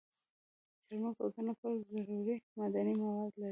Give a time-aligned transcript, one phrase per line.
[0.85, 3.49] چارمغز د بدن لپاره ضروري معدني مواد لري.